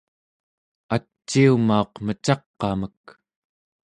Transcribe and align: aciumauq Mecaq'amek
aciumauq 0.95 1.91
Mecaq'amek 2.05 3.01